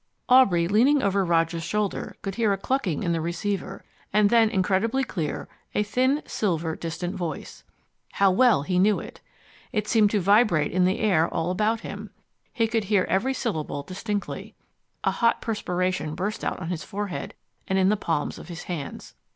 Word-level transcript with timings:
Aubrey, 0.29 0.67
leaning 0.67 1.03
over 1.03 1.23
Roger's 1.23 1.61
shoulder, 1.61 2.15
could 2.23 2.33
hear 2.33 2.51
a 2.51 2.57
clucking 2.57 3.03
in 3.03 3.11
the 3.11 3.21
receiver, 3.21 3.85
and 4.11 4.31
then, 4.31 4.49
incredibly 4.49 5.03
clear, 5.03 5.47
a 5.75 5.83
thin, 5.83 6.23
silver, 6.25 6.75
distant 6.75 7.13
voice. 7.13 7.63
How 8.13 8.31
well 8.31 8.63
he 8.63 8.79
knew 8.79 8.99
it! 8.99 9.21
It 9.71 9.87
seemed 9.87 10.09
to 10.09 10.19
vibrate 10.19 10.71
in 10.71 10.85
the 10.85 11.01
air 11.01 11.31
all 11.31 11.51
about 11.51 11.81
him. 11.81 12.09
He 12.51 12.65
could 12.67 12.85
hear 12.85 13.03
every 13.09 13.35
syllable 13.35 13.83
distinctly. 13.83 14.55
A 15.03 15.11
hot 15.11 15.39
perspiration 15.39 16.15
burst 16.15 16.43
out 16.43 16.59
on 16.59 16.69
his 16.69 16.83
forehead 16.83 17.35
and 17.67 17.77
in 17.77 17.89
the 17.89 17.95
palms 17.95 18.39
of 18.39 18.47
his 18.47 18.63
hands. 18.63 19.13